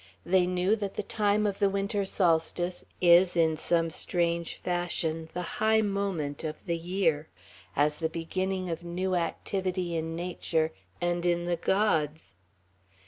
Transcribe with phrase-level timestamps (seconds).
[0.25, 5.43] They knew that the time of the Winter solstice is in some strange fashion the
[5.61, 7.29] high moment of the year,
[7.75, 12.33] as the beginning of new activity in nature and in the gods.